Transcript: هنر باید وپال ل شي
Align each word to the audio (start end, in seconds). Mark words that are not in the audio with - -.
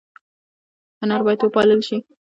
هنر 1.01 1.21
باید 1.25 1.39
وپال 1.43 1.67
ل 1.79 1.81
شي 1.87 1.97